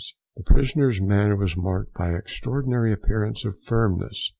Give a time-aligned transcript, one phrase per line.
[0.35, 4.29] The prisoner's manner was marked by an extraordinary appearance of firmness.